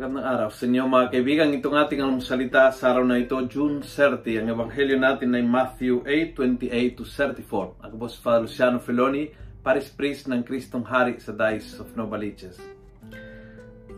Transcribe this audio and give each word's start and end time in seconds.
Magandang 0.00 0.32
araw 0.32 0.48
sa 0.48 0.64
inyo 0.64 0.88
mga 0.88 1.12
kaibigan. 1.12 1.52
Itong 1.52 1.76
ating 1.76 2.00
ang 2.00 2.24
salita 2.24 2.72
sa 2.72 2.96
araw 2.96 3.04
na 3.04 3.20
ito, 3.20 3.36
June 3.44 3.84
30. 3.84 4.40
Ang 4.40 4.48
ebanghelyo 4.56 4.96
natin 4.96 5.36
ay 5.36 5.44
Matthew 5.44 6.00
8, 6.08 6.40
28 6.72 6.96
to 6.96 7.04
34. 7.04 7.84
Ako 7.84 7.94
po 8.00 8.08
si 8.08 8.16
Father 8.16 8.48
Luciano 8.48 8.80
Feloni, 8.80 9.28
Paris 9.60 9.92
Priest 9.92 10.24
ng 10.32 10.40
Kristong 10.40 10.88
Hari 10.88 11.20
sa 11.20 11.36
Dice 11.36 11.76
of 11.76 11.92
Novaliches. 12.00 12.56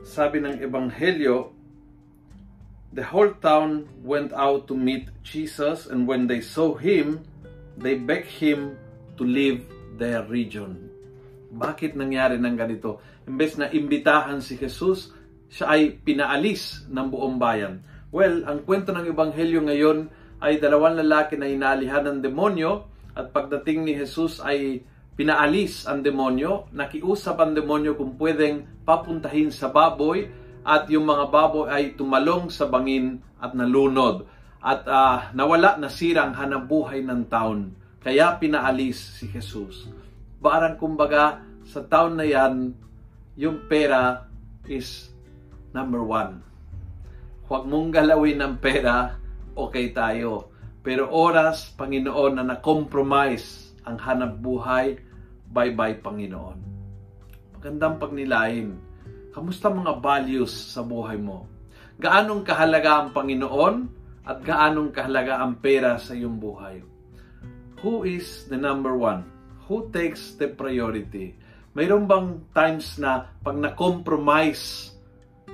Sabi 0.03 0.43
ng 0.43 0.59
ebanghelyo, 0.59 1.55
The 2.91 3.07
whole 3.07 3.39
town 3.39 3.87
went 4.03 4.35
out 4.35 4.67
to 4.67 4.75
meet 4.75 5.07
Jesus 5.23 5.87
and 5.87 6.11
when 6.11 6.27
they 6.27 6.43
saw 6.43 6.75
him, 6.75 7.23
they 7.79 7.95
begged 7.95 8.43
him 8.43 8.75
to 9.15 9.23
leave 9.23 9.71
their 10.03 10.27
region. 10.27 10.83
Bakit 11.55 11.95
nangyari 11.95 12.43
ng 12.43 12.59
ganito? 12.59 12.99
Imbes 13.23 13.55
na 13.55 13.71
imbitahan 13.71 14.43
si 14.43 14.59
Jesus, 14.59 15.22
siya 15.53 15.77
ay 15.77 16.01
pinaalis 16.01 16.89
ng 16.89 17.07
buong 17.13 17.37
bayan. 17.37 17.85
Well, 18.09 18.49
ang 18.49 18.65
kwento 18.65 18.97
ng 18.97 19.05
Ebanghelyo 19.05 19.61
ngayon 19.69 20.09
ay 20.41 20.57
dalawang 20.57 20.97
lalaki 20.97 21.37
na 21.37 21.45
inaalihan 21.45 22.09
ng 22.09 22.25
demonyo 22.25 22.89
at 23.13 23.29
pagdating 23.37 23.85
ni 23.85 23.93
Jesus 23.93 24.41
ay 24.41 24.81
pinaalis 25.13 25.85
ang 25.85 26.01
demonyo, 26.01 26.73
nakiusap 26.73 27.37
ang 27.37 27.53
demonyo 27.53 27.93
kung 28.01 28.17
pwedeng 28.17 28.65
papuntahin 28.89 29.53
sa 29.53 29.69
baboy 29.69 30.25
at 30.65 30.89
yung 30.89 31.05
mga 31.05 31.29
baboy 31.29 31.69
ay 31.69 31.93
tumalong 32.01 32.49
sa 32.49 32.65
bangin 32.73 33.21
at 33.37 33.53
nalunod 33.53 34.25
at 34.65 34.89
uh, 34.89 35.29
nawala 35.37 35.77
nasira 35.77 36.25
ang 36.25 36.33
hanap 36.33 36.65
buhay 36.65 37.05
ng 37.05 37.29
taon. 37.29 37.77
Kaya 38.01 38.41
pinaalis 38.41 39.21
si 39.21 39.29
Jesus. 39.29 39.85
Barang 40.41 40.81
kumbaga 40.81 41.45
sa 41.69 41.85
taon 41.85 42.17
na 42.17 42.25
yan, 42.25 42.73
yung 43.37 43.69
pera 43.69 44.25
is 44.65 45.12
number 45.73 46.05
one. 46.05 46.41
Huwag 47.49 47.69
mong 47.69 47.93
galawin 47.93 48.41
ng 48.41 48.55
pera, 48.61 49.17
okay 49.53 49.93
tayo. 49.93 50.53
Pero 50.81 51.11
oras, 51.11 51.73
Panginoon, 51.75 52.41
na 52.41 52.45
na-compromise 52.45 53.77
ang 53.85 54.01
hanap 54.01 54.41
buhay, 54.41 54.97
bye-bye, 55.53 56.01
Panginoon. 56.01 56.59
Magandang 57.59 58.01
pagnilain 58.01 58.93
Kamusta 59.33 59.73
mga 59.73 59.97
values 60.05 60.53
sa 60.53 60.85
buhay 60.85 61.17
mo? 61.17 61.49
Gaanong 61.97 62.45
kahalaga 62.45 63.01
ang 63.01 63.17
Panginoon 63.17 63.77
at 64.29 64.45
gaanong 64.45 64.93
kahalaga 64.93 65.41
ang 65.41 65.57
pera 65.57 65.97
sa 65.97 66.13
iyong 66.13 66.37
buhay? 66.37 66.85
Who 67.81 68.05
is 68.05 68.45
the 68.53 68.61
number 68.61 68.93
one? 68.93 69.25
Who 69.73 69.89
takes 69.89 70.37
the 70.37 70.53
priority? 70.53 71.33
Mayroon 71.73 72.05
bang 72.05 72.45
times 72.53 73.01
na 73.01 73.33
pag 73.41 73.57
na-compromise, 73.57 74.93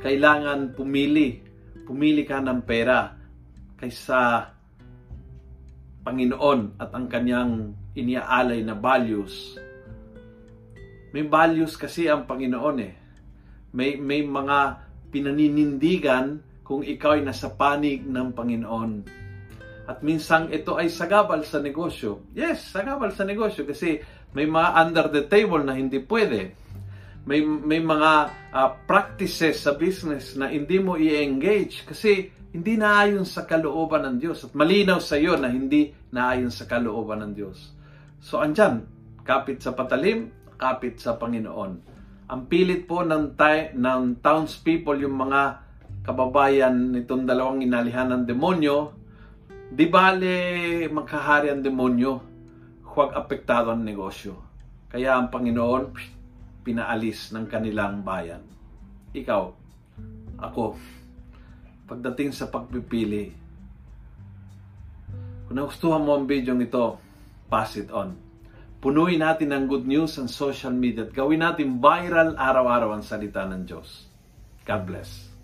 kailangan 0.03 0.75
pumili. 0.75 1.43
Pumili 1.89 2.23
ka 2.29 2.45
ng 2.45 2.61
pera 2.69 3.17
kaysa 3.81 4.45
Panginoon 6.05 6.77
at 6.77 6.93
ang 6.93 7.09
kanyang 7.09 7.73
iniaalay 7.97 8.61
na 8.61 8.77
values. 8.77 9.57
May 11.17 11.25
values 11.25 11.75
kasi 11.81 12.13
ang 12.13 12.29
Panginoon 12.29 12.79
eh 12.85 12.99
may, 13.73 14.01
may 14.01 14.25
mga 14.25 14.81
pinaninindigan 15.13 16.41
kung 16.65 16.85
ikaw 16.85 17.17
ay 17.17 17.25
nasa 17.25 17.53
panig 17.53 18.05
ng 18.05 18.33
Panginoon. 18.33 18.93
At 19.89 20.05
minsan 20.05 20.53
ito 20.53 20.77
ay 20.77 20.93
sagabal 20.93 21.45
sa 21.49 21.65
negosyo. 21.65 22.29
Yes, 22.37 22.69
sagabal 22.69 23.13
sa 23.17 23.25
negosyo 23.25 23.65
kasi 23.65 24.01
may 24.37 24.45
mga 24.45 24.69
under 24.77 25.07
the 25.09 25.25
table 25.25 25.65
na 25.65 25.73
hindi 25.73 26.05
pwede. 26.05 26.53
May, 27.25 27.43
may 27.43 27.83
mga 27.83 28.13
uh, 28.53 28.71
practices 28.87 29.65
sa 29.65 29.75
business 29.75 30.39
na 30.39 30.49
hindi 30.49 30.79
mo 30.79 30.95
i-engage 30.95 31.85
kasi 31.85 32.31
hindi 32.53 32.81
naayon 32.81 33.29
sa 33.29 33.45
kalooban 33.45 34.05
ng 34.09 34.17
Diyos. 34.19 34.49
At 34.49 34.53
malinaw 34.57 34.99
sa 35.03 35.21
iyo 35.21 35.37
na 35.37 35.53
hindi 35.53 35.93
naayon 36.13 36.49
sa 36.49 36.65
kalooban 36.65 37.21
ng 37.25 37.33
Diyos. 37.37 37.59
So 38.19 38.41
andyan, 38.41 38.89
kapit 39.23 39.61
sa 39.61 39.77
patalim, 39.77 40.33
kapit 40.57 40.99
sa 40.99 41.15
Panginoon. 41.21 41.73
Ang 42.29 42.43
pilit 42.49 42.85
po 42.85 43.05
ng, 43.05 43.37
ta- 43.37 43.73
ng 43.73 44.21
townspeople, 44.21 45.01
yung 45.01 45.17
mga 45.17 45.65
kababayan 46.05 46.93
nitong 46.93 47.29
dalawang 47.29 47.61
inalihan 47.61 48.09
ng 48.09 48.25
demonyo, 48.25 48.97
di 49.69 49.85
bale 49.85 50.33
magkahari 50.89 51.53
ang 51.53 51.61
demonyo, 51.61 52.13
huwag 52.89 53.13
apektado 53.13 53.73
ang 53.73 53.85
negosyo. 53.85 54.41
Kaya 54.89 55.21
ang 55.21 55.29
Panginoon 55.29 56.17
pinaalis 56.69 57.33
ng 57.33 57.49
kanilang 57.49 58.05
bayan. 58.05 58.45
Ikaw, 59.17 59.43
ako, 60.37 60.77
pagdating 61.89 62.37
sa 62.37 62.53
pagpipili, 62.53 63.33
kung 65.49 65.57
nagustuhan 65.57 66.05
mo 66.05 66.13
ang 66.13 66.29
video 66.29 66.53
ito, 66.61 67.01
pass 67.49 67.81
it 67.81 67.89
on. 67.89 68.13
Punuin 68.85 69.25
natin 69.25 69.49
ng 69.57 69.65
good 69.65 69.89
news 69.89 70.21
ang 70.21 70.29
social 70.29 70.77
media 70.77 71.09
at 71.09 71.17
gawin 71.17 71.41
natin 71.41 71.81
viral 71.81 72.37
araw-araw 72.37 72.93
ang 72.93 73.03
salita 73.03 73.49
ng 73.49 73.65
Diyos. 73.65 74.05
God 74.69 74.85
bless. 74.85 75.38